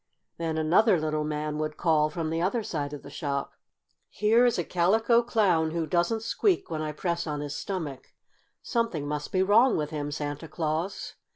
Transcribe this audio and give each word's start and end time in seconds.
Then 0.39 0.57
another 0.57 0.99
little 0.99 1.23
man 1.23 1.59
would 1.59 1.77
call, 1.77 2.09
from 2.09 2.31
the 2.31 2.41
other 2.41 2.63
side 2.63 2.91
of 2.91 3.03
the 3.03 3.11
shop: 3.11 3.53
"Here 4.09 4.47
is 4.47 4.57
a 4.57 4.63
Calico 4.63 5.21
Clown 5.21 5.69
who 5.69 5.85
doesn't 5.85 6.23
squeak 6.23 6.71
when 6.71 6.81
I 6.81 6.91
press 6.91 7.27
on 7.27 7.41
his 7.41 7.55
stomach. 7.55 8.11
Something 8.63 9.07
must 9.07 9.31
be 9.31 9.43
wrong 9.43 9.77
with 9.77 9.91
him, 9.91 10.09
Santa 10.09 10.47
Claus." 10.47 11.13